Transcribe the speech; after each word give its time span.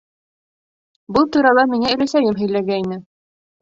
Был 1.19 1.29
турала 1.37 1.69
миңә 1.77 1.95
өләсәйем 2.01 2.43
һөйләгәйне. 2.43 3.03